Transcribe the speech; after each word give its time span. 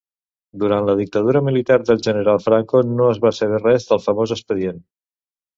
Durant 0.61 0.87
la 0.89 0.95
dictadura 1.01 1.41
militar 1.49 1.77
del 1.91 2.01
general 2.09 2.41
Franco 2.47 2.83
no 2.97 3.11
es 3.17 3.21
va 3.27 3.33
saber 3.43 3.63
res 3.67 3.89
del 3.93 4.03
famós 4.07 4.35
expedient. 4.39 4.85